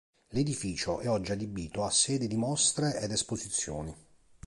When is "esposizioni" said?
3.11-3.95